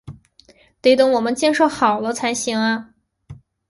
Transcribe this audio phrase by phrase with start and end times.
[0.81, 2.95] 得等我们建设好了才行啊